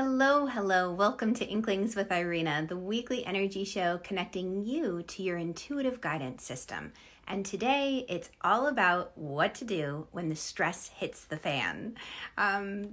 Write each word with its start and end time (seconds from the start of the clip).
Hello, 0.00 0.46
hello. 0.46 0.92
Welcome 0.92 1.34
to 1.34 1.44
Inklings 1.44 1.96
with 1.96 2.12
Irina, 2.12 2.64
the 2.68 2.76
weekly 2.76 3.26
energy 3.26 3.64
show 3.64 3.98
connecting 3.98 4.64
you 4.64 5.02
to 5.02 5.24
your 5.24 5.36
intuitive 5.36 6.00
guidance 6.00 6.44
system. 6.44 6.92
And 7.26 7.44
today 7.44 8.06
it's 8.08 8.30
all 8.40 8.68
about 8.68 9.18
what 9.18 9.56
to 9.56 9.64
do 9.64 10.06
when 10.12 10.28
the 10.28 10.36
stress 10.36 10.86
hits 10.86 11.24
the 11.24 11.36
fan. 11.36 11.96
Um, 12.36 12.90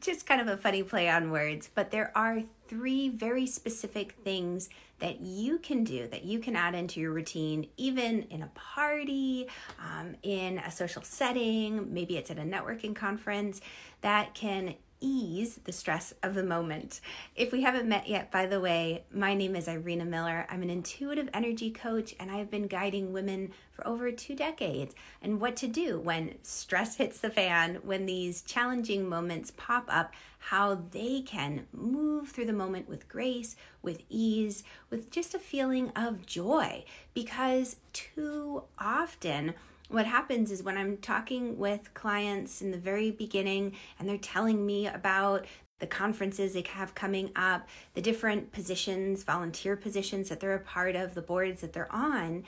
just 0.00 0.24
kind 0.24 0.40
of 0.40 0.46
a 0.46 0.56
funny 0.56 0.84
play 0.84 1.08
on 1.08 1.32
words, 1.32 1.68
but 1.74 1.90
there 1.90 2.12
are 2.14 2.44
three 2.68 3.08
very 3.08 3.48
specific 3.48 4.12
things 4.22 4.68
that 5.00 5.20
you 5.20 5.58
can 5.58 5.82
do 5.82 6.06
that 6.06 6.24
you 6.24 6.38
can 6.38 6.54
add 6.54 6.76
into 6.76 7.00
your 7.00 7.12
routine, 7.12 7.66
even 7.76 8.22
in 8.30 8.42
a 8.42 8.50
party, 8.54 9.48
um, 9.80 10.14
in 10.22 10.58
a 10.58 10.70
social 10.70 11.02
setting, 11.02 11.92
maybe 11.92 12.16
it's 12.16 12.30
at 12.30 12.38
a 12.38 12.42
networking 12.42 12.94
conference, 12.94 13.60
that 14.00 14.32
can 14.34 14.76
ease 15.00 15.60
the 15.64 15.72
stress 15.72 16.14
of 16.22 16.34
the 16.34 16.42
moment. 16.42 17.00
If 17.34 17.52
we 17.52 17.62
haven't 17.62 17.88
met 17.88 18.08
yet, 18.08 18.30
by 18.30 18.46
the 18.46 18.60
way, 18.60 19.04
my 19.12 19.34
name 19.34 19.54
is 19.54 19.68
Irina 19.68 20.04
Miller. 20.04 20.46
I'm 20.48 20.62
an 20.62 20.70
intuitive 20.70 21.28
energy 21.34 21.70
coach 21.70 22.14
and 22.18 22.30
I 22.30 22.38
have 22.38 22.50
been 22.50 22.66
guiding 22.66 23.12
women 23.12 23.52
for 23.72 23.86
over 23.86 24.10
two 24.10 24.34
decades 24.34 24.94
and 25.20 25.40
what 25.40 25.56
to 25.56 25.68
do 25.68 26.00
when 26.00 26.36
stress 26.42 26.96
hits 26.98 27.20
the 27.20 27.30
fan, 27.30 27.76
when 27.82 28.06
these 28.06 28.42
challenging 28.42 29.08
moments 29.08 29.52
pop 29.56 29.84
up, 29.88 30.12
how 30.38 30.74
they 30.90 31.22
can 31.22 31.66
move 31.72 32.28
through 32.28 32.46
the 32.46 32.52
moment 32.52 32.88
with 32.88 33.08
grace, 33.08 33.56
with 33.82 34.02
ease, 34.08 34.62
with 34.90 35.10
just 35.10 35.34
a 35.34 35.38
feeling 35.38 35.90
of 35.90 36.24
joy. 36.24 36.84
Because 37.14 37.76
too 37.92 38.62
often, 38.78 39.54
what 39.88 40.06
happens 40.06 40.50
is 40.50 40.62
when 40.62 40.76
I'm 40.76 40.96
talking 40.96 41.58
with 41.58 41.94
clients 41.94 42.60
in 42.60 42.70
the 42.70 42.78
very 42.78 43.10
beginning 43.10 43.72
and 43.98 44.08
they're 44.08 44.18
telling 44.18 44.64
me 44.64 44.86
about 44.86 45.46
the 45.78 45.86
conferences 45.86 46.54
they 46.54 46.62
have 46.62 46.94
coming 46.94 47.30
up, 47.36 47.68
the 47.94 48.00
different 48.00 48.50
positions, 48.50 49.24
volunteer 49.24 49.76
positions 49.76 50.28
that 50.28 50.40
they're 50.40 50.54
a 50.54 50.60
part 50.60 50.96
of, 50.96 51.14
the 51.14 51.22
boards 51.22 51.60
that 51.60 51.72
they're 51.72 51.92
on, 51.92 52.44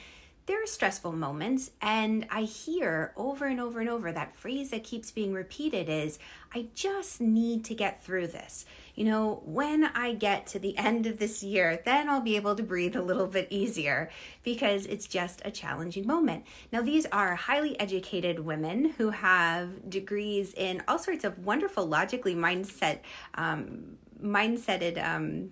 there 0.49 0.63
are 0.63 0.67
stressful 0.67 1.13
moments 1.13 1.71
and 1.83 2.27
i 2.31 2.41
hear 2.41 3.13
over 3.17 3.45
and 3.45 3.61
over 3.61 3.81
and 3.81 3.89
over 3.89 4.11
that 4.11 4.35
phrase 4.35 4.71
that 4.71 4.83
keeps 4.83 5.11
being 5.11 5.35
repeated 5.35 5.91
is 5.91 6.19
i 6.55 6.67
just 6.75 7.21
need 7.21 7.63
to 7.63 7.75
get 7.75 8.03
through 8.03 8.27
this. 8.27 8.65
You 8.95 9.05
know 9.05 9.43
when 9.45 9.85
i 9.85 10.15
get 10.15 10.47
to 10.49 10.59
the 10.59 10.77
end 10.89 11.07
of 11.07 11.19
this 11.19 11.43
year 11.43 11.81
then 11.85 12.09
i'll 12.09 12.23
be 12.23 12.37
able 12.37 12.57
to 12.57 12.63
breathe 12.63 12.97
a 12.97 13.03
little 13.03 13.27
bit 13.27 13.49
easier 13.51 14.11
because 14.43 14.87
it's 14.87 15.07
just 15.07 15.43
a 15.45 15.51
challenging 15.51 16.07
moment. 16.07 16.45
Now 16.73 16.81
these 16.81 17.05
are 17.07 17.35
highly 17.35 17.79
educated 17.79 18.41
women 18.41 18.95
who 18.97 19.11
have 19.11 19.91
degrees 19.91 20.55
in 20.55 20.83
all 20.89 20.99
sorts 20.99 21.25
of 21.25 21.45
wonderful 21.45 21.85
logically 21.85 22.35
mindset 22.35 23.01
um, 23.35 23.99
mindseted 24.23 25.03
um, 25.03 25.51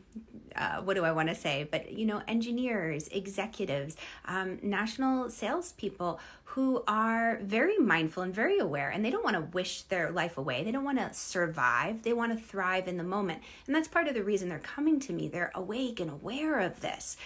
uh, 0.56 0.81
what 0.81 0.95
do 0.95 1.05
I 1.05 1.12
want 1.12 1.28
to 1.28 1.34
say? 1.34 1.69
But 1.70 1.92
you 1.92 2.06
know, 2.06 2.22
engineers, 2.27 3.09
executives, 3.09 3.97
um, 4.25 4.59
national 4.62 5.31
salespeople 5.31 6.19
who 6.45 6.83
are 6.89 7.39
very 7.42 7.77
mindful 7.77 8.22
and 8.22 8.34
very 8.34 8.59
aware, 8.59 8.89
and 8.91 9.05
they 9.05 9.11
don't 9.11 9.25
want 9.25 9.37
to 9.37 9.42
wish 9.42 9.83
their 9.83 10.11
life 10.11 10.39
away. 10.39 10.64
They 10.64 10.70
don't 10.70 10.84
want 10.84 10.98
to 10.98 11.12
survive. 11.12 12.03
They 12.03 12.12
want 12.12 12.33
to 12.33 12.42
thrive 12.42 12.89
in 12.89 12.97
the 12.97 13.05
moment, 13.05 13.42
and 13.67 13.75
that's 13.75 13.89
part 13.89 14.09
of 14.09 14.14
the 14.14 14.25
reason 14.25 14.48
they're 14.48 14.59
coming 14.59 14.98
to 15.00 15.12
me. 15.12 15.28
They're 15.28 15.53
awake 15.55 16.00
and 16.00 16.11
aware 16.11 16.61
of 16.61 16.81
this. 16.81 17.17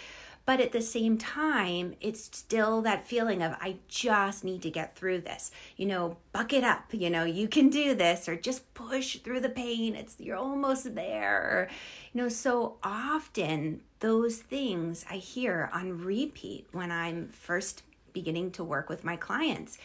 But 0.51 0.61
at 0.61 0.73
the 0.73 0.83
same 0.83 1.17
time, 1.17 1.95
it's 2.01 2.25
still 2.37 2.83
that 2.83 3.07
feeling 3.07 3.41
of, 3.41 3.53
I 3.61 3.77
just 3.87 4.43
need 4.43 4.63
to 4.63 4.71
get 4.71 4.97
through 4.97 5.21
this. 5.21 5.53
You 5.77 5.87
know, 5.87 6.17
buck 6.33 6.53
it 6.53 6.65
up. 6.65 6.87
You 6.91 7.09
know, 7.09 7.23
you 7.23 7.47
can 7.47 7.69
do 7.69 7.95
this, 7.95 8.29
or 8.29 8.35
just 8.35 8.75
push 8.75 9.19
through 9.19 9.43
the 9.43 9.49
pain. 9.49 9.95
It's, 9.95 10.17
you're 10.19 10.37
almost 10.37 10.97
there. 10.97 11.71
You 12.13 12.23
know, 12.23 12.29
so 12.29 12.79
often 12.83 13.83
those 14.01 14.39
things 14.39 15.05
I 15.09 15.19
hear 15.19 15.71
on 15.73 16.03
repeat 16.03 16.67
when 16.73 16.91
I'm 16.91 17.29
first 17.29 17.85
beginning 18.13 18.51
to 18.51 18.65
work 18.65 18.89
with 18.89 19.05
my 19.05 19.15
clients. 19.15 19.79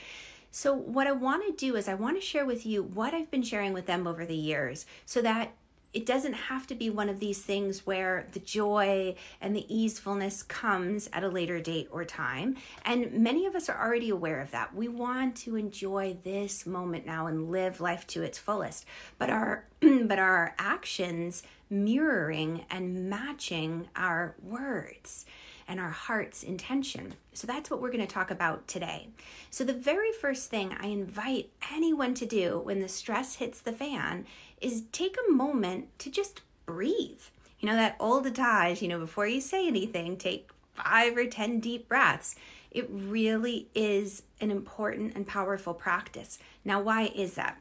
So, 0.49 0.73
what 0.73 1.05
I 1.05 1.11
want 1.11 1.45
to 1.45 1.53
do 1.53 1.75
is, 1.75 1.87
I 1.87 1.93
want 1.93 2.17
to 2.17 2.25
share 2.25 2.43
with 2.43 2.65
you 2.65 2.81
what 2.81 3.13
I've 3.13 3.29
been 3.29 3.43
sharing 3.43 3.71
with 3.71 3.85
them 3.85 4.07
over 4.07 4.25
the 4.25 4.33
years 4.33 4.87
so 5.05 5.21
that 5.21 5.51
it 5.95 6.05
doesn't 6.05 6.33
have 6.33 6.67
to 6.67 6.75
be 6.75 6.89
one 6.89 7.07
of 7.07 7.21
these 7.21 7.41
things 7.41 7.85
where 7.85 8.27
the 8.33 8.39
joy 8.41 9.15
and 9.39 9.55
the 9.55 9.65
easefulness 9.73 10.43
comes 10.43 11.09
at 11.13 11.23
a 11.23 11.29
later 11.29 11.61
date 11.61 11.87
or 11.89 12.03
time. 12.03 12.57
And 12.83 13.13
many 13.13 13.45
of 13.45 13.55
us 13.55 13.69
are 13.69 13.81
already 13.81 14.09
aware 14.09 14.41
of 14.41 14.51
that. 14.51 14.75
We 14.75 14.89
want 14.89 15.37
to 15.37 15.55
enjoy 15.55 16.17
this 16.23 16.65
moment 16.65 17.05
now 17.05 17.27
and 17.27 17.49
live 17.49 17.79
life 17.79 18.05
to 18.07 18.23
its 18.23 18.37
fullest. 18.37 18.85
But 19.17 19.29
our 19.29 19.65
but 19.81 20.19
our 20.19 20.53
actions 20.59 21.43
mirroring 21.69 22.65
and 22.69 23.09
matching 23.09 23.87
our 23.95 24.35
words 24.41 25.25
and 25.67 25.79
our 25.79 25.89
heart's 25.89 26.43
intention. 26.43 27.15
So 27.33 27.47
that's 27.47 27.69
what 27.69 27.81
we're 27.81 27.91
going 27.91 28.05
to 28.05 28.13
talk 28.13 28.29
about 28.29 28.67
today. 28.67 29.09
So, 29.49 29.63
the 29.63 29.73
very 29.73 30.11
first 30.11 30.49
thing 30.49 30.75
I 30.79 30.87
invite 30.87 31.49
anyone 31.73 32.13
to 32.15 32.25
do 32.25 32.59
when 32.59 32.81
the 32.81 32.87
stress 32.87 33.35
hits 33.35 33.61
the 33.61 33.73
fan 33.73 34.25
is 34.61 34.83
take 34.91 35.15
a 35.27 35.31
moment 35.31 35.97
to 35.99 36.11
just 36.11 36.41
breathe. 36.65 37.21
You 37.59 37.69
know, 37.69 37.75
that 37.75 37.95
old 37.99 38.27
adage, 38.27 38.81
you 38.81 38.87
know, 38.87 38.99
before 38.99 39.27
you 39.27 39.41
say 39.41 39.67
anything, 39.67 40.17
take 40.17 40.51
five 40.73 41.17
or 41.17 41.25
10 41.25 41.59
deep 41.59 41.87
breaths. 41.87 42.35
It 42.69 42.87
really 42.91 43.69
is 43.73 44.23
an 44.41 44.51
important 44.51 45.15
and 45.15 45.25
powerful 45.25 45.73
practice. 45.73 46.37
Now, 46.65 46.81
why 46.81 47.11
is 47.15 47.35
that? 47.35 47.59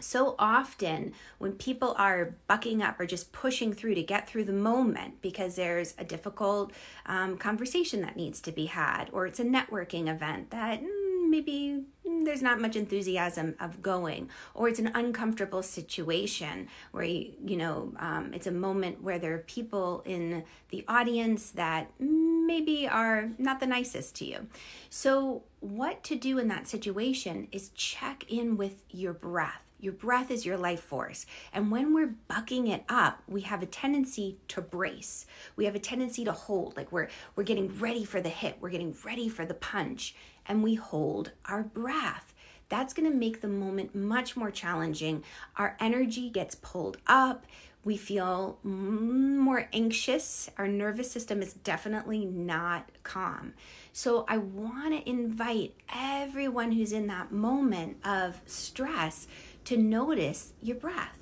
So 0.00 0.34
often 0.38 1.12
when 1.38 1.52
people 1.52 1.94
are 1.98 2.34
bucking 2.46 2.82
up 2.82 2.98
or 3.00 3.06
just 3.06 3.32
pushing 3.32 3.72
through 3.72 3.94
to 3.94 4.02
get 4.02 4.28
through 4.28 4.44
the 4.44 4.52
moment 4.52 5.20
because 5.22 5.56
there's 5.56 5.94
a 5.98 6.04
difficult 6.04 6.72
um, 7.06 7.36
conversation 7.36 8.00
that 8.02 8.16
needs 8.16 8.40
to 8.40 8.52
be 8.52 8.66
had 8.66 9.08
or 9.12 9.26
it's 9.26 9.40
a 9.40 9.44
networking 9.44 10.08
event 10.08 10.50
that 10.50 10.82
mm, 10.82 11.30
maybe 11.30 11.84
there's 12.24 12.42
not 12.42 12.60
much 12.60 12.76
enthusiasm 12.76 13.54
of 13.60 13.82
going 13.82 14.28
or 14.54 14.68
it's 14.68 14.78
an 14.78 14.90
uncomfortable 14.94 15.62
situation 15.62 16.68
where 16.92 17.04
you, 17.04 17.32
you 17.44 17.56
know 17.56 17.92
um, 17.98 18.32
it's 18.34 18.46
a 18.46 18.52
moment 18.52 19.02
where 19.02 19.18
there 19.18 19.34
are 19.34 19.38
people 19.38 20.02
in 20.04 20.44
the 20.70 20.84
audience 20.88 21.50
that 21.50 21.90
maybe 21.98 22.88
are 22.88 23.30
not 23.38 23.60
the 23.60 23.66
nicest 23.66 24.16
to 24.16 24.24
you. 24.24 24.46
So 24.88 25.42
what 25.60 26.02
to 26.04 26.16
do 26.16 26.38
in 26.38 26.48
that 26.48 26.66
situation 26.66 27.48
is 27.52 27.70
check 27.70 28.24
in 28.28 28.56
with 28.56 28.82
your 28.90 29.12
breath 29.12 29.67
your 29.80 29.92
breath 29.92 30.30
is 30.30 30.44
your 30.44 30.56
life 30.56 30.80
force. 30.80 31.26
And 31.52 31.70
when 31.70 31.94
we're 31.94 32.14
bucking 32.28 32.66
it 32.66 32.84
up, 32.88 33.22
we 33.28 33.42
have 33.42 33.62
a 33.62 33.66
tendency 33.66 34.38
to 34.48 34.60
brace. 34.60 35.26
We 35.56 35.64
have 35.66 35.74
a 35.74 35.80
tendency 35.80 36.24
to 36.24 36.32
hold, 36.32 36.76
like 36.76 36.90
we're 36.90 37.08
we're 37.36 37.44
getting 37.44 37.78
ready 37.78 38.04
for 38.04 38.20
the 38.20 38.28
hit, 38.28 38.56
we're 38.60 38.70
getting 38.70 38.96
ready 39.04 39.28
for 39.28 39.44
the 39.44 39.54
punch, 39.54 40.14
and 40.46 40.62
we 40.62 40.74
hold 40.74 41.32
our 41.44 41.62
breath. 41.62 42.34
That's 42.68 42.92
going 42.92 43.10
to 43.10 43.16
make 43.16 43.40
the 43.40 43.48
moment 43.48 43.94
much 43.94 44.36
more 44.36 44.50
challenging. 44.50 45.24
Our 45.56 45.76
energy 45.80 46.28
gets 46.28 46.54
pulled 46.54 46.98
up. 47.06 47.46
We 47.84 47.96
feel 47.96 48.58
more 48.62 49.68
anxious. 49.72 50.50
Our 50.58 50.68
nervous 50.68 51.10
system 51.10 51.40
is 51.40 51.54
definitely 51.54 52.26
not 52.26 52.90
calm. 53.04 53.54
So, 53.92 54.26
I 54.28 54.36
want 54.36 54.92
to 54.92 55.08
invite 55.08 55.74
everyone 55.94 56.72
who's 56.72 56.92
in 56.92 57.06
that 57.06 57.32
moment 57.32 57.96
of 58.04 58.42
stress 58.44 59.26
to 59.68 59.76
notice 59.76 60.54
your 60.62 60.76
breath. 60.76 61.18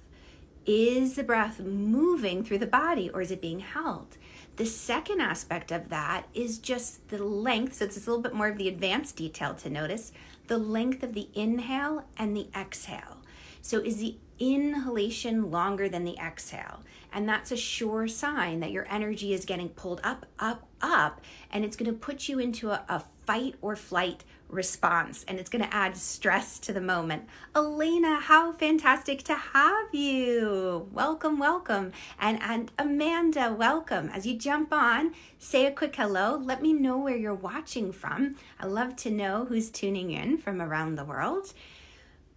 Is 0.66 1.16
the 1.16 1.24
breath 1.24 1.58
moving 1.58 2.44
through 2.44 2.58
the 2.58 2.66
body 2.68 3.10
or 3.10 3.20
is 3.20 3.32
it 3.32 3.40
being 3.40 3.58
held? 3.58 4.18
The 4.54 4.66
second 4.66 5.20
aspect 5.20 5.72
of 5.72 5.88
that 5.88 6.28
is 6.32 6.58
just 6.58 7.08
the 7.08 7.18
length. 7.18 7.74
So 7.74 7.86
it's 7.86 7.96
a 7.96 8.00
little 8.08 8.22
bit 8.22 8.34
more 8.34 8.46
of 8.46 8.56
the 8.56 8.68
advanced 8.68 9.16
detail 9.16 9.54
to 9.54 9.68
notice 9.68 10.12
the 10.46 10.58
length 10.58 11.02
of 11.02 11.12
the 11.12 11.28
inhale 11.34 12.04
and 12.16 12.36
the 12.36 12.46
exhale. 12.54 13.16
So 13.62 13.80
is 13.80 13.96
the 13.96 14.14
inhalation 14.38 15.50
longer 15.50 15.88
than 15.88 16.04
the 16.04 16.16
exhale? 16.16 16.84
And 17.12 17.28
that's 17.28 17.50
a 17.50 17.56
sure 17.56 18.06
sign 18.06 18.60
that 18.60 18.70
your 18.70 18.86
energy 18.88 19.34
is 19.34 19.44
getting 19.44 19.70
pulled 19.70 20.00
up, 20.04 20.24
up, 20.38 20.68
up, 20.80 21.20
and 21.50 21.64
it's 21.64 21.74
going 21.74 21.90
to 21.90 21.98
put 21.98 22.28
you 22.28 22.38
into 22.38 22.70
a, 22.70 22.84
a 22.88 23.02
fight 23.26 23.56
or 23.60 23.74
flight 23.74 24.22
response 24.48 25.24
and 25.26 25.38
it's 25.38 25.50
going 25.50 25.64
to 25.64 25.74
add 25.74 25.96
stress 25.96 26.58
to 26.60 26.72
the 26.72 26.80
moment. 26.80 27.28
Elena, 27.54 28.20
how 28.20 28.52
fantastic 28.52 29.22
to 29.24 29.34
have 29.34 29.94
you. 29.94 30.88
Welcome, 30.92 31.38
welcome. 31.38 31.92
And 32.18 32.40
and 32.42 32.70
Amanda, 32.78 33.54
welcome. 33.56 34.08
As 34.10 34.26
you 34.26 34.36
jump 34.36 34.72
on, 34.72 35.14
say 35.38 35.66
a 35.66 35.72
quick 35.72 35.96
hello. 35.96 36.36
Let 36.36 36.62
me 36.62 36.72
know 36.72 36.98
where 36.98 37.16
you're 37.16 37.34
watching 37.34 37.92
from. 37.92 38.36
I 38.60 38.66
love 38.66 38.96
to 38.96 39.10
know 39.10 39.46
who's 39.46 39.70
tuning 39.70 40.10
in 40.10 40.38
from 40.38 40.62
around 40.62 40.94
the 40.94 41.04
world. 41.04 41.52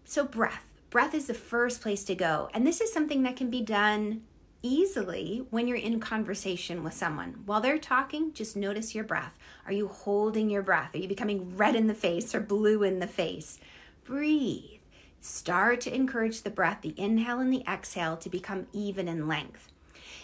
So 0.06 0.26
breath. 0.26 0.66
Breath 0.90 1.14
is 1.14 1.28
the 1.28 1.36
first 1.36 1.82
place 1.82 2.04
to 2.06 2.16
go. 2.16 2.50
And 2.54 2.66
this 2.66 2.82
is 2.82 2.92
something 2.92 3.22
that 3.24 3.36
can 3.36 3.52
be 3.52 3.62
done 3.62 4.24
easily 4.62 5.46
when 5.50 5.68
you're 5.68 5.78
in 5.78 6.00
conversation 6.00 6.84
with 6.84 6.94
someone. 6.94 7.42
While 7.46 7.62
they're 7.62 7.78
talking, 7.78 8.34
just 8.34 8.56
notice 8.56 8.94
your 8.96 9.04
breath. 9.04 9.38
Are 9.66 9.72
you 9.72 9.88
holding 9.88 10.50
your 10.50 10.62
breath? 10.62 10.94
Are 10.94 11.00
you 11.00 11.08
becoming 11.08 11.56
red 11.56 11.76
in 11.76 11.88
the 11.88 11.94
face 11.94 12.34
or 12.36 12.40
blue 12.40 12.84
in 12.84 13.00
the 13.00 13.08
face? 13.08 13.60
Breathe. 14.04 14.80
start 15.22 15.82
to 15.82 15.94
encourage 15.94 16.42
the 16.42 16.50
breath, 16.50 16.80
the 16.82 16.94
inhale 16.98 17.40
and 17.40 17.52
the 17.52 17.64
exhale, 17.68 18.16
to 18.18 18.30
become 18.30 18.68
even 18.72 19.08
in 19.08 19.28
length. 19.28 19.68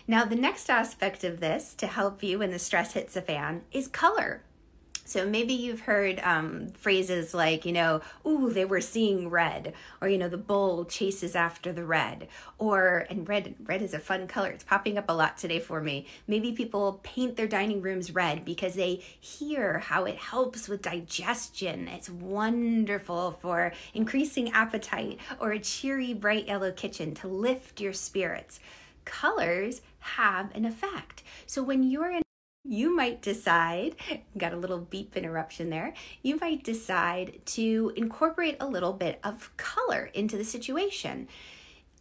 Now, 0.07 0.23
the 0.23 0.35
next 0.35 0.69
aspect 0.69 1.23
of 1.23 1.39
this 1.39 1.73
to 1.75 1.87
help 1.87 2.23
you 2.23 2.39
when 2.39 2.51
the 2.51 2.59
stress 2.59 2.93
hits 2.93 3.15
the 3.15 3.21
fan 3.21 3.63
is 3.71 3.87
color. 3.87 4.43
So 5.07 5.29
maybe 5.29 5.53
you've 5.53 5.81
heard 5.81 6.19
um, 6.23 6.69
phrases 6.69 7.35
like, 7.35 7.63
you 7.63 7.71
know, 7.71 8.01
ooh, 8.25 8.49
they 8.51 8.65
were 8.65 8.81
seeing 8.81 9.29
red, 9.29 9.73
or 10.01 10.07
you 10.07 10.17
know, 10.17 10.27
the 10.27 10.37
bull 10.37 10.83
chases 10.83 11.35
after 11.35 11.71
the 11.71 11.85
red, 11.85 12.27
or 12.57 13.05
and 13.07 13.29
red 13.29 13.53
red 13.63 13.83
is 13.83 13.93
a 13.93 13.99
fun 13.99 14.27
color. 14.27 14.49
It's 14.49 14.63
popping 14.63 14.97
up 14.97 15.05
a 15.07 15.13
lot 15.13 15.37
today 15.37 15.59
for 15.59 15.79
me. 15.79 16.07
Maybe 16.27 16.53
people 16.53 17.01
paint 17.03 17.37
their 17.37 17.47
dining 17.47 17.83
rooms 17.83 18.15
red 18.15 18.43
because 18.43 18.73
they 18.73 19.03
hear 19.19 19.77
how 19.77 20.05
it 20.05 20.17
helps 20.17 20.67
with 20.67 20.81
digestion. 20.81 21.87
It's 21.87 22.09
wonderful 22.09 23.37
for 23.41 23.73
increasing 23.93 24.51
appetite, 24.51 25.19
or 25.39 25.51
a 25.51 25.59
cheery 25.59 26.15
bright 26.15 26.47
yellow 26.47 26.71
kitchen 26.71 27.13
to 27.15 27.27
lift 27.27 27.79
your 27.79 27.93
spirits. 27.93 28.59
Colors 29.05 29.81
have 29.99 30.49
an 30.55 30.65
effect. 30.65 31.21
So 31.45 31.61
when 31.61 31.83
you're 31.83 32.09
in 32.09 32.24
you 32.67 32.95
might 32.95 33.21
decide, 33.21 33.95
got 34.37 34.53
a 34.53 34.57
little 34.57 34.79
beep 34.79 35.15
interruption 35.15 35.69
there, 35.69 35.93
you 36.21 36.37
might 36.37 36.63
decide 36.63 37.39
to 37.45 37.93
incorporate 37.95 38.57
a 38.59 38.67
little 38.67 38.93
bit 38.93 39.19
of 39.23 39.55
color 39.57 40.09
into 40.13 40.37
the 40.37 40.43
situation. 40.43 41.27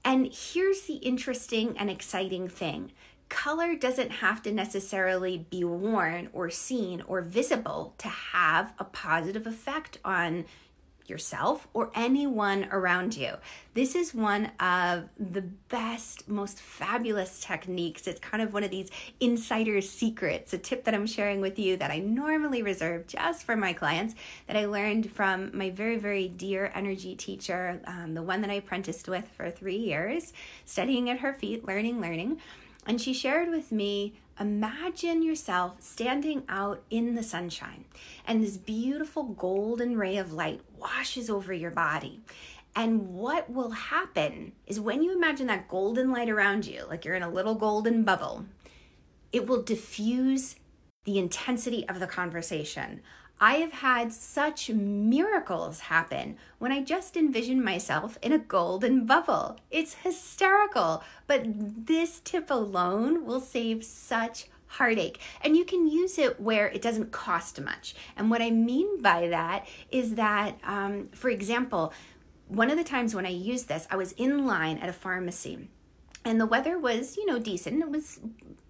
And 0.04 0.32
here's 0.32 0.82
the 0.82 0.96
interesting 0.96 1.76
and 1.78 1.90
exciting 1.90 2.48
thing 2.48 2.92
color 3.30 3.74
doesn't 3.74 4.10
have 4.10 4.42
to 4.42 4.52
necessarily 4.52 5.46
be 5.50 5.64
worn 5.64 6.28
or 6.32 6.50
seen 6.50 7.02
or 7.06 7.20
visible 7.20 7.94
to 7.98 8.06
have 8.06 8.72
a 8.78 8.84
positive 8.84 9.46
effect 9.46 9.98
on 10.04 10.44
yourself 11.08 11.68
or 11.74 11.90
anyone 11.94 12.68
around 12.70 13.16
you. 13.16 13.34
This 13.74 13.94
is 13.94 14.14
one 14.14 14.52
of 14.60 15.08
the 15.18 15.42
best, 15.42 16.28
most 16.28 16.60
fabulous 16.60 17.40
techniques. 17.40 18.06
It's 18.06 18.20
kind 18.20 18.42
of 18.42 18.52
one 18.52 18.64
of 18.64 18.70
these 18.70 18.90
insider 19.20 19.80
secrets, 19.80 20.52
a 20.52 20.58
tip 20.58 20.84
that 20.84 20.94
I'm 20.94 21.06
sharing 21.06 21.40
with 21.40 21.58
you 21.58 21.76
that 21.76 21.90
I 21.90 21.98
normally 21.98 22.62
reserve 22.62 23.06
just 23.06 23.44
for 23.44 23.56
my 23.56 23.72
clients 23.72 24.14
that 24.46 24.56
I 24.56 24.66
learned 24.66 25.10
from 25.10 25.50
my 25.56 25.70
very, 25.70 25.96
very 25.96 26.28
dear 26.28 26.70
energy 26.74 27.14
teacher, 27.14 27.80
um, 27.86 28.14
the 28.14 28.22
one 28.22 28.40
that 28.42 28.50
I 28.50 28.54
apprenticed 28.54 29.08
with 29.08 29.28
for 29.28 29.50
three 29.50 29.76
years, 29.76 30.32
studying 30.64 31.10
at 31.10 31.18
her 31.18 31.32
feet, 31.32 31.66
learning, 31.66 32.00
learning. 32.00 32.40
And 32.86 33.00
she 33.00 33.14
shared 33.14 33.48
with 33.48 33.72
me 33.72 34.14
imagine 34.38 35.22
yourself 35.22 35.80
standing 35.80 36.42
out 36.48 36.82
in 36.90 37.14
the 37.14 37.22
sunshine, 37.22 37.84
and 38.26 38.42
this 38.42 38.56
beautiful 38.56 39.24
golden 39.24 39.96
ray 39.96 40.16
of 40.16 40.32
light 40.32 40.60
washes 40.78 41.30
over 41.30 41.52
your 41.52 41.70
body. 41.70 42.20
And 42.76 43.14
what 43.14 43.50
will 43.50 43.70
happen 43.70 44.52
is 44.66 44.80
when 44.80 45.02
you 45.02 45.12
imagine 45.12 45.46
that 45.46 45.68
golden 45.68 46.10
light 46.10 46.28
around 46.28 46.66
you, 46.66 46.84
like 46.88 47.04
you're 47.04 47.14
in 47.14 47.22
a 47.22 47.30
little 47.30 47.54
golden 47.54 48.02
bubble, 48.02 48.46
it 49.32 49.46
will 49.46 49.62
diffuse 49.62 50.56
the 51.04 51.18
intensity 51.18 51.88
of 51.88 52.00
the 52.00 52.06
conversation. 52.06 53.00
I 53.40 53.54
have 53.56 53.72
had 53.72 54.12
such 54.12 54.70
miracles 54.70 55.80
happen 55.80 56.36
when 56.58 56.72
I 56.72 56.82
just 56.82 57.16
envision 57.16 57.62
myself 57.62 58.16
in 58.22 58.32
a 58.32 58.38
golden 58.38 59.06
bubble. 59.06 59.58
It's 59.70 59.94
hysterical, 59.94 61.02
but 61.26 61.42
this 61.86 62.20
tip 62.20 62.50
alone 62.50 63.26
will 63.26 63.40
save 63.40 63.84
such 63.84 64.46
heartache. 64.66 65.20
And 65.42 65.56
you 65.56 65.64
can 65.64 65.86
use 65.86 66.18
it 66.18 66.40
where 66.40 66.68
it 66.68 66.82
doesn't 66.82 67.12
cost 67.12 67.60
much. 67.60 67.94
And 68.16 68.30
what 68.30 68.42
I 68.42 68.50
mean 68.50 69.02
by 69.02 69.28
that 69.28 69.66
is 69.90 70.14
that, 70.14 70.58
um, 70.64 71.08
for 71.12 71.28
example, 71.28 71.92
one 72.48 72.70
of 72.70 72.78
the 72.78 72.84
times 72.84 73.14
when 73.14 73.26
I 73.26 73.30
used 73.30 73.68
this, 73.68 73.86
I 73.90 73.96
was 73.96 74.12
in 74.12 74.46
line 74.46 74.78
at 74.78 74.88
a 74.88 74.92
pharmacy 74.92 75.68
and 76.24 76.40
the 76.40 76.46
weather 76.46 76.78
was, 76.78 77.16
you 77.16 77.26
know, 77.26 77.38
decent. 77.38 77.82
It 77.82 77.90
was 77.90 78.18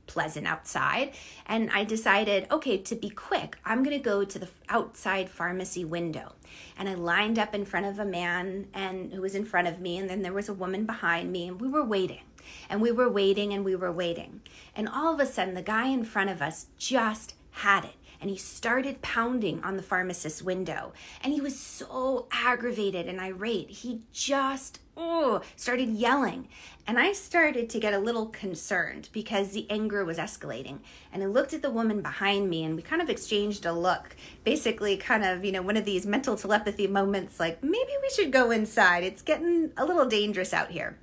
pleasant 0.07 0.47
outside. 0.47 1.13
And 1.47 1.71
i 1.71 1.85
decided 1.85 2.47
okay 2.51 2.79
to 2.79 2.95
be 2.95 3.11
quick 3.11 3.59
i'm 3.65 3.83
going 3.83 3.97
to 3.97 4.03
go 4.03 4.25
to 4.25 4.39
the 4.39 4.49
outside 4.69 5.29
pharmacy 5.31 5.85
window. 5.85 6.33
And 6.79 6.89
i 6.89 6.95
lined 6.95 7.39
up 7.39 7.55
in 7.55 7.65
front 7.65 7.87
of 7.87 7.99
a 7.99 8.05
man 8.05 8.69
and 8.75 9.13
who 9.13 9.23
was 9.23 9.35
in 9.35 9.45
front 9.45 9.69
of 9.69 9.81
me 9.81 9.99
and 9.99 10.09
then 10.09 10.23
there 10.23 10.33
was 10.33 10.49
a 10.49 10.55
woman 10.55 10.87
behind 10.87 11.33
me 11.33 11.49
and 11.49 11.61
we 11.61 11.69
were 11.69 11.85
waiting. 11.85 12.23
And 12.69 12.83
we 12.83 12.93
were 12.93 13.09
waiting 13.09 13.55
and 13.55 13.65
we 13.65 13.75
were 13.75 13.93
waiting. 13.93 14.43
And 14.77 14.87
all 14.87 15.15
of 15.15 15.21
a 15.21 15.27
sudden 15.27 15.55
the 15.55 15.63
guy 15.63 15.89
in 15.89 16.05
front 16.05 16.29
of 16.29 16.43
us 16.43 16.67
just 16.77 17.35
had 17.53 17.85
it 17.85 17.95
and 18.25 18.31
he 18.31 18.39
started 18.39 19.03
pounding 19.03 19.63
on 19.63 19.77
the 19.77 19.83
pharmacist's 19.83 20.43
window. 20.43 20.95
And 21.23 21.35
he 21.35 21.43
was 21.43 21.61
so 21.61 22.27
aggravated 22.33 23.07
and 23.07 23.21
irate. 23.21 23.69
He 23.69 24.01
just 24.15 24.81
oh, 24.97 25.43
started 25.57 25.91
yelling. 25.91 26.49
And 26.87 26.99
I 26.99 27.13
started 27.13 27.69
to 27.69 27.79
get 27.79 27.93
a 27.93 27.99
little 27.99 28.29
concerned 28.29 29.11
because 29.13 29.51
the 29.51 29.71
anger 29.71 30.07
was 30.07 30.17
escalating. 30.17 30.79
And 31.13 31.23
I 31.23 31.27
looked 31.27 31.53
at 31.53 31.61
the 31.61 31.69
woman 31.69 32.01
behind 32.01 32.49
me 32.49 32.65
and 32.65 32.77
we 32.77 32.81
kind 32.81 33.03
of 33.03 33.11
exchanged 33.11 33.67
a 33.67 33.75
look. 33.75 34.17
Basically, 34.43 34.97
kind 34.97 35.23
of, 35.23 35.45
you 35.45 35.53
know, 35.53 35.61
one 35.61 35.77
of 35.77 35.85
these 35.85 36.07
mental 36.07 36.35
telepathy 36.35 36.87
moments 36.87 37.39
like, 37.39 37.63
maybe 37.63 37.93
we 38.01 38.09
should 38.09 38.33
go 38.33 38.51
inside. 38.51 39.05
It's 39.05 39.21
getting 39.21 39.71
a 39.77 39.85
little 39.85 40.07
dangerous 40.07 40.55
out 40.55 40.71
here. 40.71 40.97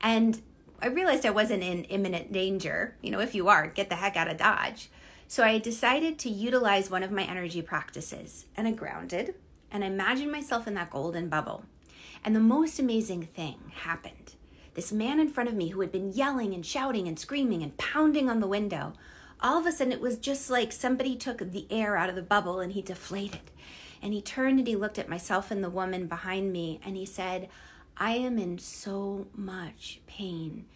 And 0.00 0.40
I 0.80 0.86
realized 0.86 1.26
I 1.26 1.30
wasn't 1.32 1.62
in 1.62 1.84
imminent 1.84 2.32
danger. 2.32 2.96
You 3.02 3.10
know, 3.10 3.20
if 3.20 3.34
you 3.34 3.48
are, 3.48 3.66
get 3.66 3.90
the 3.90 3.96
heck 3.96 4.16
out 4.16 4.28
of 4.28 4.38
Dodge. 4.38 4.88
So 5.28 5.42
I 5.42 5.58
decided 5.58 6.18
to 6.20 6.30
utilize 6.30 6.88
one 6.88 7.02
of 7.02 7.10
my 7.10 7.24
energy 7.24 7.60
practices 7.60 8.46
and 8.56 8.68
I 8.68 8.70
grounded 8.70 9.34
and 9.72 9.82
I 9.82 9.88
imagined 9.88 10.30
myself 10.30 10.68
in 10.68 10.74
that 10.74 10.90
golden 10.90 11.28
bubble. 11.28 11.64
And 12.24 12.34
the 12.34 12.40
most 12.40 12.78
amazing 12.78 13.24
thing 13.24 13.72
happened. 13.74 14.34
This 14.74 14.92
man 14.92 15.18
in 15.18 15.28
front 15.28 15.48
of 15.48 15.54
me 15.54 15.68
who 15.68 15.80
had 15.80 15.90
been 15.90 16.12
yelling 16.12 16.54
and 16.54 16.64
shouting 16.64 17.08
and 17.08 17.18
screaming 17.18 17.62
and 17.62 17.76
pounding 17.76 18.30
on 18.30 18.40
the 18.40 18.46
window, 18.46 18.92
all 19.40 19.58
of 19.58 19.66
a 19.66 19.72
sudden 19.72 19.92
it 19.92 20.00
was 20.00 20.16
just 20.16 20.48
like 20.48 20.70
somebody 20.70 21.16
took 21.16 21.38
the 21.38 21.66
air 21.70 21.96
out 21.96 22.08
of 22.08 22.14
the 22.14 22.22
bubble 22.22 22.60
and 22.60 22.72
he 22.72 22.82
deflated. 22.82 23.50
And 24.00 24.12
he 24.12 24.22
turned 24.22 24.58
and 24.58 24.68
he 24.68 24.76
looked 24.76 24.98
at 24.98 25.08
myself 25.08 25.50
and 25.50 25.64
the 25.64 25.70
woman 25.70 26.06
behind 26.06 26.52
me 26.52 26.80
and 26.84 26.96
he 26.96 27.06
said, 27.06 27.48
I 27.96 28.12
am 28.12 28.38
in 28.38 28.58
so 28.58 29.26
much 29.34 30.00
pain. 30.06 30.66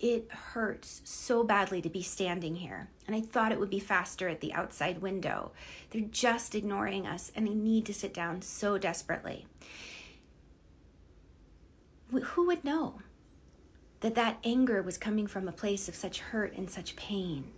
It 0.00 0.30
hurts 0.30 1.02
so 1.04 1.42
badly 1.42 1.82
to 1.82 1.88
be 1.88 2.02
standing 2.02 2.56
here. 2.56 2.88
And 3.06 3.16
I 3.16 3.20
thought 3.20 3.50
it 3.50 3.58
would 3.58 3.70
be 3.70 3.80
faster 3.80 4.28
at 4.28 4.40
the 4.40 4.52
outside 4.52 5.02
window. 5.02 5.50
They're 5.90 6.02
just 6.02 6.54
ignoring 6.54 7.06
us, 7.06 7.32
and 7.34 7.48
I 7.48 7.52
need 7.52 7.84
to 7.86 7.94
sit 7.94 8.14
down 8.14 8.42
so 8.42 8.78
desperately. 8.78 9.46
Who 12.12 12.46
would 12.46 12.64
know 12.64 13.00
that 14.00 14.14
that 14.14 14.38
anger 14.44 14.82
was 14.82 14.98
coming 14.98 15.26
from 15.26 15.48
a 15.48 15.52
place 15.52 15.88
of 15.88 15.96
such 15.96 16.20
hurt 16.20 16.56
and 16.56 16.70
such 16.70 16.96
pain? 16.96 17.50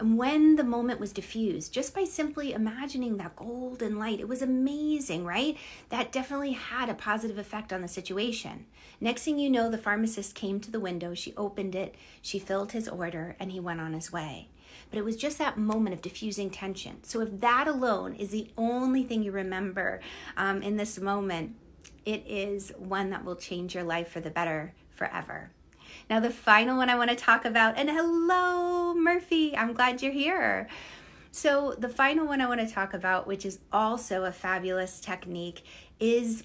And 0.00 0.16
when 0.16 0.56
the 0.56 0.64
moment 0.64 0.98
was 0.98 1.12
diffused, 1.12 1.74
just 1.74 1.94
by 1.94 2.04
simply 2.04 2.54
imagining 2.54 3.18
that 3.18 3.36
golden 3.36 3.98
light, 3.98 4.18
it 4.18 4.28
was 4.28 4.40
amazing, 4.40 5.26
right? 5.26 5.58
That 5.90 6.10
definitely 6.10 6.52
had 6.52 6.88
a 6.88 6.94
positive 6.94 7.36
effect 7.36 7.70
on 7.70 7.82
the 7.82 7.88
situation. 7.88 8.64
Next 8.98 9.24
thing 9.24 9.38
you 9.38 9.50
know, 9.50 9.68
the 9.68 9.76
pharmacist 9.76 10.34
came 10.34 10.58
to 10.60 10.70
the 10.70 10.80
window, 10.80 11.12
she 11.12 11.34
opened 11.36 11.74
it, 11.74 11.96
she 12.22 12.38
filled 12.38 12.72
his 12.72 12.88
order, 12.88 13.36
and 13.38 13.52
he 13.52 13.60
went 13.60 13.82
on 13.82 13.92
his 13.92 14.10
way. 14.10 14.48
But 14.88 14.98
it 14.98 15.04
was 15.04 15.16
just 15.16 15.36
that 15.36 15.58
moment 15.58 15.92
of 15.92 16.00
diffusing 16.00 16.48
tension. 16.48 17.04
So 17.04 17.20
if 17.20 17.38
that 17.40 17.68
alone 17.68 18.14
is 18.14 18.30
the 18.30 18.50
only 18.56 19.02
thing 19.02 19.22
you 19.22 19.32
remember 19.32 20.00
um, 20.34 20.62
in 20.62 20.78
this 20.78 20.98
moment, 20.98 21.56
it 22.06 22.24
is 22.26 22.72
one 22.78 23.10
that 23.10 23.26
will 23.26 23.36
change 23.36 23.74
your 23.74 23.84
life 23.84 24.08
for 24.08 24.20
the 24.20 24.30
better 24.30 24.72
forever. 24.94 25.50
Now, 26.08 26.20
the 26.20 26.30
final 26.30 26.76
one 26.76 26.90
I 26.90 26.96
want 26.96 27.10
to 27.10 27.16
talk 27.16 27.44
about, 27.44 27.76
and 27.76 27.88
hello, 27.88 28.94
Murphy, 28.94 29.56
I'm 29.56 29.72
glad 29.72 30.02
you're 30.02 30.12
here. 30.12 30.68
So, 31.32 31.74
the 31.78 31.88
final 31.88 32.26
one 32.26 32.40
I 32.40 32.48
want 32.48 32.60
to 32.60 32.72
talk 32.72 32.92
about, 32.92 33.26
which 33.26 33.46
is 33.46 33.60
also 33.72 34.24
a 34.24 34.32
fabulous 34.32 35.00
technique, 35.00 35.64
is 35.98 36.44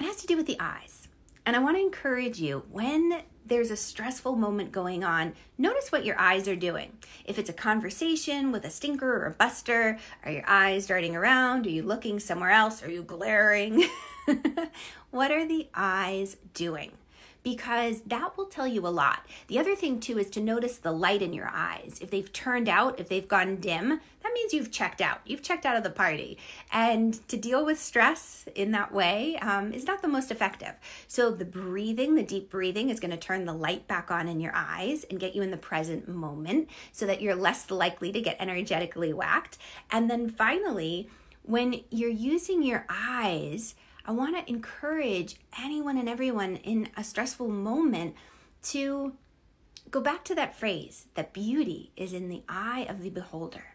it 0.00 0.04
has 0.04 0.16
to 0.16 0.26
do 0.26 0.36
with 0.36 0.46
the 0.46 0.56
eyes. 0.58 1.08
And 1.44 1.56
I 1.56 1.58
want 1.60 1.76
to 1.76 1.82
encourage 1.82 2.38
you 2.38 2.64
when 2.70 3.22
there's 3.48 3.70
a 3.70 3.76
stressful 3.76 4.36
moment 4.36 4.72
going 4.72 5.02
on, 5.02 5.34
notice 5.56 5.90
what 5.90 6.04
your 6.04 6.18
eyes 6.18 6.46
are 6.46 6.56
doing. 6.56 6.92
If 7.24 7.38
it's 7.38 7.50
a 7.50 7.54
conversation 7.54 8.52
with 8.52 8.64
a 8.64 8.70
stinker 8.70 9.10
or 9.10 9.26
a 9.26 9.30
buster, 9.30 9.98
are 10.24 10.30
your 10.30 10.44
eyes 10.46 10.86
darting 10.86 11.16
around? 11.16 11.66
Are 11.66 11.70
you 11.70 11.82
looking 11.82 12.20
somewhere 12.20 12.50
else? 12.50 12.82
Are 12.82 12.90
you 12.90 13.02
glaring? 13.02 13.84
what 15.10 15.30
are 15.30 15.46
the 15.46 15.68
eyes 15.74 16.36
doing? 16.54 16.92
Because 17.42 18.02
that 18.02 18.36
will 18.36 18.46
tell 18.46 18.66
you 18.66 18.86
a 18.86 18.88
lot. 18.88 19.26
The 19.46 19.58
other 19.58 19.74
thing, 19.74 20.00
too, 20.00 20.18
is 20.18 20.30
to 20.30 20.40
notice 20.40 20.76
the 20.76 20.92
light 20.92 21.22
in 21.22 21.32
your 21.32 21.48
eyes. 21.52 21.98
If 22.00 22.10
they've 22.10 22.32
turned 22.32 22.68
out, 22.68 22.98
if 23.00 23.08
they've 23.08 23.26
gone 23.26 23.56
dim, 23.56 23.88
that 23.88 24.32
means 24.34 24.52
you've 24.52 24.70
checked 24.70 25.00
out. 25.00 25.20
You've 25.24 25.42
checked 25.42 25.64
out 25.64 25.76
of 25.76 25.82
the 25.82 25.90
party. 25.90 26.38
And 26.72 27.26
to 27.28 27.36
deal 27.36 27.64
with 27.64 27.78
stress 27.78 28.46
in 28.54 28.72
that 28.72 28.92
way 28.92 29.36
um, 29.38 29.72
is 29.72 29.86
not 29.86 30.02
the 30.02 30.08
most 30.08 30.30
effective. 30.30 30.74
So, 31.06 31.30
the 31.30 31.44
breathing, 31.44 32.14
the 32.14 32.22
deep 32.22 32.50
breathing, 32.50 32.90
is 32.90 33.00
going 33.00 33.12
to 33.12 33.16
turn 33.16 33.44
the 33.44 33.54
light 33.54 33.88
back 33.88 34.10
on 34.10 34.28
in 34.28 34.40
your 34.40 34.52
eyes 34.54 35.04
and 35.10 35.20
get 35.20 35.34
you 35.34 35.42
in 35.42 35.50
the 35.50 35.56
present 35.56 36.08
moment 36.08 36.68
so 36.92 37.06
that 37.06 37.22
you're 37.22 37.34
less 37.34 37.70
likely 37.70 38.12
to 38.12 38.20
get 38.20 38.36
energetically 38.40 39.12
whacked. 39.12 39.58
And 39.90 40.10
then 40.10 40.28
finally, 40.28 41.08
when 41.42 41.82
you're 41.90 42.10
using 42.10 42.62
your 42.62 42.84
eyes, 42.90 43.74
I 44.08 44.12
want 44.12 44.34
to 44.38 44.50
encourage 44.50 45.36
anyone 45.62 45.98
and 45.98 46.08
everyone 46.08 46.56
in 46.56 46.88
a 46.96 47.04
stressful 47.04 47.48
moment 47.48 48.14
to 48.62 49.12
go 49.90 50.00
back 50.00 50.24
to 50.24 50.34
that 50.34 50.58
phrase 50.58 51.08
that 51.14 51.34
beauty 51.34 51.90
is 51.94 52.14
in 52.14 52.30
the 52.30 52.42
eye 52.48 52.86
of 52.88 53.02
the 53.02 53.10
beholder. 53.10 53.74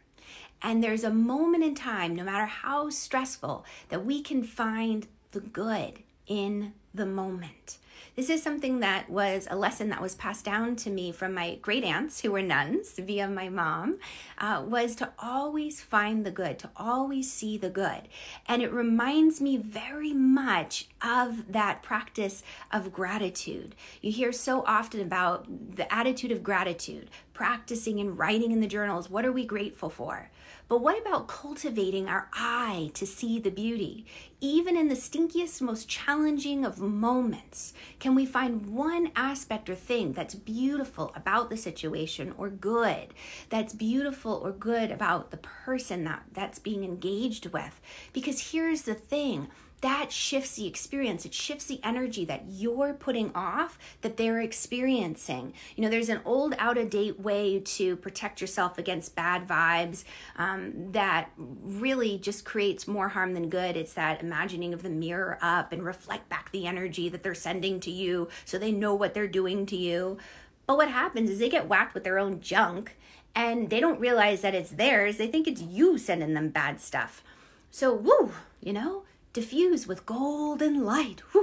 And 0.59 0.83
there's 0.83 1.03
a 1.03 1.11
moment 1.11 1.63
in 1.63 1.75
time, 1.75 2.15
no 2.15 2.23
matter 2.23 2.47
how 2.47 2.89
stressful, 2.89 3.63
that 3.89 4.07
we 4.07 4.23
can 4.23 4.43
find 4.43 5.05
the 5.33 5.39
good 5.39 5.99
in 6.25 6.73
the 6.95 7.05
moment. 7.05 7.77
This 8.15 8.29
is 8.29 8.43
something 8.43 8.79
that 8.79 9.09
was 9.09 9.47
a 9.49 9.55
lesson 9.55 9.89
that 9.89 10.01
was 10.01 10.15
passed 10.15 10.45
down 10.45 10.75
to 10.77 10.89
me 10.89 11.11
from 11.11 11.33
my 11.33 11.55
great 11.55 11.83
aunts 11.83 12.21
who 12.21 12.31
were 12.31 12.41
nuns 12.41 12.93
via 12.97 13.27
my 13.27 13.49
mom, 13.49 13.97
uh, 14.37 14.63
was 14.65 14.95
to 14.97 15.11
always 15.17 15.81
find 15.81 16.25
the 16.25 16.31
good, 16.31 16.59
to 16.59 16.69
always 16.75 17.31
see 17.31 17.57
the 17.57 17.69
good. 17.69 18.07
And 18.47 18.61
it 18.61 18.71
reminds 18.71 19.41
me 19.41 19.57
very 19.57 20.13
much 20.13 20.87
of 21.01 21.51
that 21.51 21.81
practice 21.81 22.43
of 22.71 22.93
gratitude. 22.93 23.75
You 24.01 24.11
hear 24.11 24.31
so 24.31 24.63
often 24.65 25.01
about 25.01 25.75
the 25.75 25.91
attitude 25.91 26.31
of 26.31 26.43
gratitude, 26.43 27.09
practicing 27.33 27.99
and 27.99 28.17
writing 28.17 28.51
in 28.51 28.61
the 28.61 28.67
journals. 28.67 29.09
What 29.09 29.25
are 29.25 29.31
we 29.31 29.45
grateful 29.45 29.89
for? 29.89 30.29
But 30.67 30.81
what 30.81 30.99
about 30.99 31.27
cultivating 31.27 32.07
our 32.07 32.29
eye 32.33 32.91
to 32.93 33.05
see 33.05 33.37
the 33.37 33.51
beauty? 33.51 34.05
Even 34.39 34.77
in 34.77 34.87
the 34.87 34.95
stinkiest, 34.95 35.61
most 35.61 35.89
challenging 35.89 36.65
of 36.65 36.79
moments, 36.79 37.73
can 37.99 38.15
we 38.15 38.25
find 38.25 38.67
one 38.67 39.11
aspect 39.15 39.69
or 39.69 39.75
thing 39.75 40.13
that's 40.13 40.35
beautiful 40.35 41.11
about 41.15 41.49
the 41.49 41.57
situation 41.57 42.33
or 42.37 42.49
good, 42.49 43.13
that's 43.49 43.73
beautiful 43.73 44.33
or 44.33 44.51
good 44.51 44.91
about 44.91 45.31
the 45.31 45.37
person 45.37 46.03
that, 46.03 46.23
that's 46.31 46.59
being 46.59 46.83
engaged 46.83 47.47
with? 47.47 47.79
Because 48.11 48.51
here's 48.51 48.83
the 48.83 48.95
thing 48.95 49.47
that 49.83 50.13
shifts 50.13 50.55
the 50.55 50.65
experience. 50.65 51.25
It 51.25 51.33
shifts 51.33 51.65
the 51.65 51.81
energy 51.83 52.23
that 52.23 52.45
you're 52.47 52.93
putting 52.93 53.33
off 53.35 53.77
that 53.99 54.15
they're 54.15 54.39
experiencing. 54.39 55.53
You 55.75 55.83
know, 55.83 55.89
there's 55.89 56.07
an 56.07 56.21
old, 56.23 56.55
out 56.57 56.77
of 56.77 56.89
date 56.89 57.19
way 57.19 57.59
to 57.59 57.97
protect 57.97 58.39
yourself 58.39 58.77
against 58.77 59.13
bad 59.13 59.45
vibes 59.45 60.05
um, 60.37 60.93
that 60.93 61.31
really 61.37 62.17
just 62.17 62.45
creates 62.45 62.87
more 62.87 63.09
harm 63.09 63.33
than 63.33 63.49
good. 63.49 63.75
It's 63.75 63.93
that 63.95 64.21
imagining 64.21 64.73
of 64.73 64.83
the 64.83 64.89
mirror 64.89 65.37
up 65.41 65.73
and 65.73 65.83
reflect 65.83 66.29
back 66.29 66.53
the 66.53 66.65
energy 66.65 67.09
that 67.09 67.21
they're 67.21 67.35
sending 67.35 67.81
to 67.81 67.91
you 67.91 68.29
so 68.45 68.57
they 68.57 68.71
know 68.71 68.95
what 68.95 69.13
they're 69.13 69.27
doing 69.27 69.65
to 69.65 69.75
you. 69.75 70.17
But 70.65 70.77
what 70.77 70.89
happens 70.89 71.29
is 71.29 71.39
they 71.39 71.49
get 71.49 71.67
whacked 71.67 71.93
with 71.93 72.05
their 72.05 72.19
own 72.19 72.39
junk 72.39 72.95
and 73.35 73.69
they 73.69 73.81
don't 73.81 73.99
realize 73.99 74.41
that 74.43 74.55
it's 74.55 74.71
theirs. 74.71 75.17
They 75.17 75.27
think 75.27 75.45
it's 75.45 75.61
you 75.61 75.97
sending 75.97 76.35
them 76.35 76.49
bad 76.49 76.79
stuff. 76.79 77.21
So, 77.69 77.93
woo, 77.93 78.31
you 78.61 78.71
know, 78.71 79.03
diffuse 79.33 79.87
with 79.87 80.05
golden 80.05 80.85
light. 80.85 81.23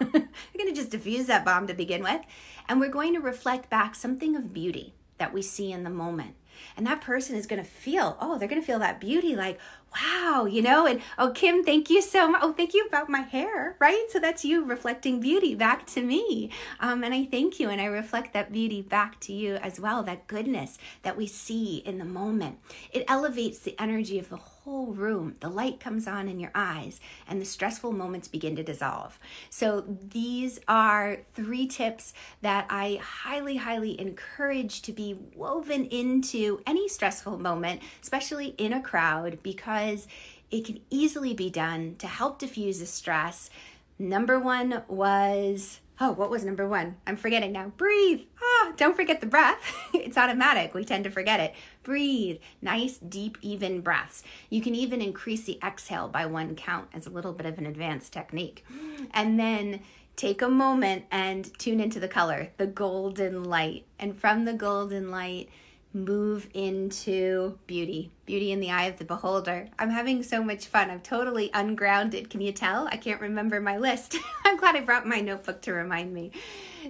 we're 0.00 0.10
going 0.10 0.68
to 0.68 0.72
just 0.74 0.90
diffuse 0.90 1.26
that 1.26 1.44
bomb 1.44 1.66
to 1.68 1.74
begin 1.74 2.02
with. 2.02 2.20
And 2.68 2.80
we're 2.80 2.88
going 2.88 3.14
to 3.14 3.20
reflect 3.20 3.70
back 3.70 3.94
something 3.94 4.36
of 4.36 4.52
beauty 4.52 4.94
that 5.18 5.32
we 5.32 5.42
see 5.42 5.72
in 5.72 5.84
the 5.84 5.90
moment. 5.90 6.34
And 6.76 6.86
that 6.86 7.00
person 7.00 7.36
is 7.36 7.46
going 7.46 7.62
to 7.62 7.68
feel, 7.68 8.16
oh, 8.20 8.38
they're 8.38 8.48
going 8.48 8.60
to 8.60 8.66
feel 8.66 8.80
that 8.80 9.00
beauty 9.00 9.34
like, 9.34 9.58
wow, 9.94 10.46
you 10.46 10.62
know, 10.62 10.86
and 10.86 11.00
oh, 11.18 11.30
Kim, 11.30 11.64
thank 11.64 11.90
you 11.90 12.00
so 12.00 12.28
much. 12.28 12.40
Oh, 12.44 12.52
thank 12.52 12.74
you 12.74 12.86
about 12.86 13.08
my 13.08 13.20
hair, 13.20 13.76
right? 13.80 14.06
So 14.10 14.18
that's 14.18 14.44
you 14.44 14.64
reflecting 14.64 15.20
beauty 15.20 15.54
back 15.54 15.86
to 15.88 16.02
me. 16.02 16.50
Um, 16.78 17.02
and 17.02 17.12
I 17.12 17.24
thank 17.24 17.58
you, 17.58 17.68
and 17.68 17.80
I 17.80 17.86
reflect 17.86 18.32
that 18.32 18.52
beauty 18.52 18.82
back 18.82 19.18
to 19.20 19.32
you 19.32 19.56
as 19.56 19.80
well, 19.80 20.02
that 20.04 20.26
goodness 20.26 20.78
that 21.02 21.16
we 21.16 21.26
see 21.26 21.78
in 21.78 21.98
the 21.98 22.04
moment. 22.04 22.58
It 22.92 23.04
elevates 23.08 23.58
the 23.58 23.80
energy 23.80 24.18
of 24.18 24.28
the 24.28 24.36
whole 24.36 24.92
room. 24.92 25.36
The 25.40 25.48
light 25.48 25.80
comes 25.80 26.06
on 26.06 26.28
in 26.28 26.38
your 26.38 26.52
eyes, 26.54 27.00
and 27.26 27.40
the 27.40 27.46
stressful 27.46 27.92
moments 27.92 28.28
begin 28.28 28.54
to 28.56 28.62
dissolve. 28.62 29.18
So, 29.48 29.84
these 30.10 30.60
are 30.68 31.18
three 31.34 31.66
tips 31.66 32.12
that 32.42 32.66
I 32.70 33.00
highly, 33.02 33.56
highly 33.56 34.00
encourage 34.00 34.82
to 34.82 34.92
be 34.92 35.16
woven 35.34 35.86
into 35.86 36.60
any 36.66 36.88
stressful 36.88 37.38
moment, 37.38 37.80
especially 38.02 38.54
in 38.58 38.72
a 38.72 38.82
crowd, 38.82 39.38
because 39.42 39.79
because 39.80 40.06
it 40.50 40.64
can 40.64 40.80
easily 40.90 41.34
be 41.34 41.50
done 41.50 41.96
to 41.98 42.06
help 42.06 42.38
diffuse 42.38 42.80
the 42.80 42.86
stress. 42.86 43.50
Number 43.98 44.38
one 44.38 44.82
was, 44.88 45.80
oh, 46.00 46.12
what 46.12 46.30
was 46.30 46.44
number 46.44 46.66
one? 46.66 46.96
I'm 47.06 47.16
forgetting 47.16 47.52
now. 47.52 47.72
Breathe. 47.76 48.22
Ah, 48.42 48.72
don't 48.76 48.96
forget 48.96 49.20
the 49.20 49.26
breath. 49.26 49.60
it's 49.94 50.16
automatic. 50.16 50.74
We 50.74 50.84
tend 50.84 51.04
to 51.04 51.10
forget 51.10 51.40
it. 51.40 51.54
Breathe. 51.82 52.38
Nice, 52.60 52.98
deep, 52.98 53.38
even 53.42 53.80
breaths. 53.80 54.22
You 54.48 54.60
can 54.60 54.74
even 54.74 55.00
increase 55.00 55.44
the 55.44 55.58
exhale 55.64 56.08
by 56.08 56.26
one 56.26 56.56
count 56.56 56.88
as 56.92 57.06
a 57.06 57.10
little 57.10 57.32
bit 57.32 57.46
of 57.46 57.58
an 57.58 57.66
advanced 57.66 58.12
technique. 58.12 58.64
And 59.12 59.38
then 59.38 59.80
take 60.16 60.42
a 60.42 60.48
moment 60.48 61.04
and 61.10 61.56
tune 61.58 61.80
into 61.80 62.00
the 62.00 62.08
color, 62.08 62.50
the 62.56 62.66
golden 62.66 63.44
light. 63.44 63.86
And 63.98 64.18
from 64.18 64.44
the 64.44 64.54
golden 64.54 65.10
light, 65.10 65.48
move 65.92 66.48
into 66.54 67.58
beauty, 67.66 68.10
beauty 68.24 68.52
in 68.52 68.60
the 68.60 68.70
eye 68.70 68.84
of 68.84 68.98
the 68.98 69.04
beholder. 69.04 69.68
I'm 69.78 69.90
having 69.90 70.22
so 70.22 70.42
much 70.42 70.66
fun. 70.66 70.88
I'm 70.88 71.00
totally 71.00 71.50
ungrounded. 71.52 72.30
Can 72.30 72.40
you 72.40 72.52
tell? 72.52 72.86
I 72.88 72.96
can't 72.96 73.20
remember 73.20 73.60
my 73.60 73.76
list. 73.76 74.16
I'm 74.44 74.56
glad 74.56 74.76
I 74.76 74.80
brought 74.82 75.06
my 75.06 75.20
notebook 75.20 75.62
to 75.62 75.72
remind 75.72 76.14
me. 76.14 76.30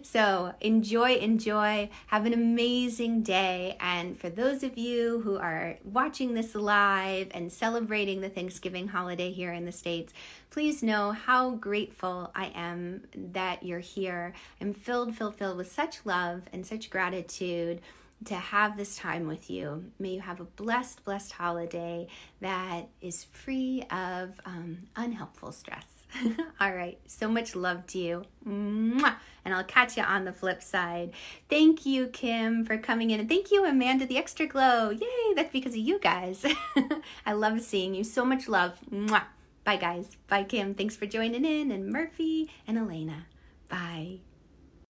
So 0.03 0.53
enjoy, 0.61 1.15
enjoy. 1.17 1.89
Have 2.09 2.27
an 2.27 2.35
amazing 2.35 3.23
day. 3.23 3.77
And 3.81 4.19
for 4.19 4.29
those 4.29 4.63
of 4.63 4.77
you 4.77 5.21
who 5.21 5.39
are 5.39 5.79
watching 5.83 6.35
this 6.35 6.55
live 6.55 7.29
and 7.31 7.51
celebrating 7.51 8.21
the 8.21 8.29
Thanksgiving 8.29 8.89
holiday 8.89 9.33
here 9.33 9.53
in 9.53 9.65
the 9.65 9.73
States, 9.73 10.13
please 10.51 10.83
know 10.83 11.13
how 11.13 11.53
grateful 11.53 12.31
I 12.35 12.53
am 12.55 13.05
that 13.15 13.63
you're 13.63 13.81
here. 13.81 14.35
I'm 14.61 14.75
filled, 14.75 15.17
filled, 15.17 15.37
filled 15.37 15.57
with 15.57 15.73
such 15.73 16.05
love 16.05 16.43
and 16.53 16.67
such 16.67 16.91
gratitude 16.91 17.81
to 18.27 18.35
have 18.35 18.77
this 18.77 18.97
time 18.97 19.27
with 19.27 19.51
you. 19.51 19.85
May 19.99 20.11
you 20.11 20.21
have 20.21 20.41
a 20.41 20.45
blessed, 20.45 21.05
blessed 21.05 21.33
holiday 21.33 22.07
that 22.41 22.89
is 23.01 23.25
free 23.25 23.85
of 23.91 24.41
um, 24.45 24.79
unhelpful 24.97 25.53
stress. 25.53 25.87
All 26.61 26.75
right, 26.75 26.99
so 27.07 27.29
much 27.29 27.55
love 27.55 27.87
to 27.89 27.99
you. 27.99 28.25
Mwah! 28.47 29.15
And 29.45 29.55
I'll 29.55 29.65
catch 29.65 29.97
you 29.97 30.03
on 30.03 30.25
the 30.25 30.33
flip 30.33 30.63
side. 30.63 31.13
Thank 31.49 31.87
you, 31.87 32.09
Kim, 32.09 32.65
for 32.65 32.77
coming 32.77 33.11
in. 33.11 33.21
And 33.21 33.29
thank 33.29 33.51
you, 33.51 33.65
Amanda, 33.65 34.07
the 34.07 34.19
extra 34.19 34.47
glow. 34.47 34.91
Yay, 34.91 35.35
that's 35.35 35.53
because 35.53 35.73
of 35.73 35.79
you 35.79 35.99
guys. 35.99 36.45
I 37.27 37.33
love 37.33 37.61
seeing 37.63 37.95
you. 37.95 38.05
So 38.05 38.25
much 38.25 38.49
love. 38.49 38.79
Mwah! 38.91 39.25
Bye, 39.65 39.77
guys. 39.77 40.17
Bye, 40.27 40.45
Kim. 40.45 40.75
Thanks 40.75 40.97
for 40.97 41.07
joining 41.07 41.45
in. 41.45 41.71
And 41.71 41.91
Murphy 41.91 42.51
and 42.67 42.77
Elena. 42.77 43.27
Bye. 43.69 44.21